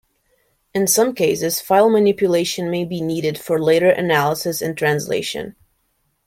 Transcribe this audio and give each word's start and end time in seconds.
In 0.73 0.87
some 0.87 1.13
cases, 1.13 1.61
file 1.61 1.87
manipulation 1.87 2.71
may 2.71 2.85
be 2.85 3.01
needed 3.01 3.37
for 3.37 3.61
later 3.61 3.91
analysis 3.91 4.59
and 4.59 4.75
translation. 4.75 5.55